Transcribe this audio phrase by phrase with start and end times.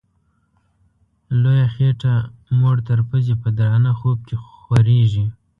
[1.41, 2.15] لویه خېټه
[2.59, 5.25] موړ تر پزي په درانه خوب کي خوریږي